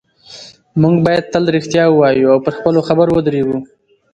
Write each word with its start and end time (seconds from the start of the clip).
موږ 0.81 0.95
باید 1.05 1.29
تل 1.33 1.43
رښتیا 1.55 1.83
ووایو 1.89 2.31
او 2.33 2.39
پر 2.45 2.53
خپلو 2.57 2.79
خبرو 2.87 3.11
ودرېږو 3.13 3.59